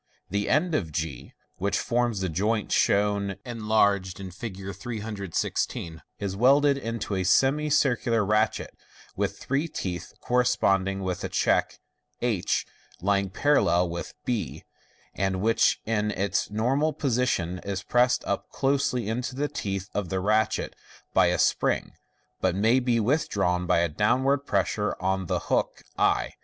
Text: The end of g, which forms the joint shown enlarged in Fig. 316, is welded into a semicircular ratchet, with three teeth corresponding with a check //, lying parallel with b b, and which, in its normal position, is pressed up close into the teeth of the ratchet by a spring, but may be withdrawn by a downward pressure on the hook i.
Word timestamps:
The 0.31 0.49
end 0.49 0.73
of 0.73 0.91
g, 0.91 1.31
which 1.57 1.77
forms 1.77 2.21
the 2.21 2.27
joint 2.29 2.71
shown 2.71 3.35
enlarged 3.45 4.19
in 4.19 4.31
Fig. 4.31 4.55
316, 4.73 6.01
is 6.17 6.35
welded 6.35 6.75
into 6.79 7.13
a 7.13 7.23
semicircular 7.23 8.25
ratchet, 8.25 8.75
with 9.15 9.37
three 9.37 9.67
teeth 9.67 10.11
corresponding 10.19 11.03
with 11.03 11.23
a 11.23 11.29
check 11.29 11.77
//, 12.21 12.65
lying 12.99 13.29
parallel 13.29 13.91
with 13.91 14.15
b 14.25 14.63
b, 14.63 14.63
and 15.13 15.39
which, 15.39 15.79
in 15.85 16.09
its 16.09 16.49
normal 16.49 16.93
position, 16.93 17.59
is 17.59 17.83
pressed 17.83 18.25
up 18.25 18.49
close 18.49 18.95
into 18.95 19.35
the 19.35 19.47
teeth 19.47 19.87
of 19.93 20.09
the 20.09 20.19
ratchet 20.19 20.75
by 21.13 21.27
a 21.27 21.37
spring, 21.37 21.91
but 22.39 22.55
may 22.55 22.79
be 22.79 22.99
withdrawn 22.99 23.67
by 23.67 23.77
a 23.81 23.87
downward 23.87 24.47
pressure 24.47 24.95
on 24.99 25.27
the 25.27 25.41
hook 25.41 25.83
i. 25.95 26.33